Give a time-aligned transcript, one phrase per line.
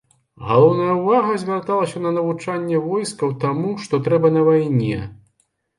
[0.51, 4.99] Галоўная ўвага звярталася на навучанне войскаў таму, што трэба на вайне.